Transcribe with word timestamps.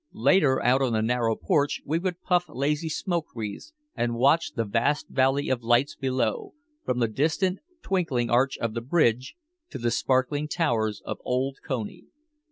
Later 0.13 0.59
out 0.63 0.81
on 0.81 0.93
the 0.93 1.03
narrow 1.03 1.35
porch 1.35 1.79
we 1.85 1.99
would 1.99 2.23
puff 2.23 2.45
lazy 2.49 2.89
smoke 2.89 3.27
wreaths 3.35 3.71
and 3.93 4.15
watch 4.15 4.53
the 4.53 4.65
vast 4.65 5.09
valley 5.09 5.47
of 5.49 5.61
lights 5.61 5.95
below, 5.95 6.55
from 6.83 6.97
the 6.97 7.07
distant 7.07 7.59
twinkling 7.83 8.27
arch 8.27 8.57
of 8.57 8.73
the 8.73 8.81
Bridge 8.81 9.35
to 9.69 9.77
the 9.77 9.91
sparkling 9.91 10.47
towers 10.47 11.03
of 11.05 11.19
old 11.23 11.57
Coney. 11.63 12.05